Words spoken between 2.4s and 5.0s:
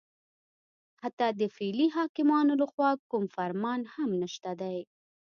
لخوا کوم فرمان هم نشته دی